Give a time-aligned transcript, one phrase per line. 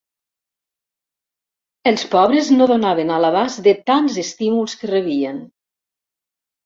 [1.91, 5.43] Els pobres no donaven a l'abast de tants estímuls que rebien.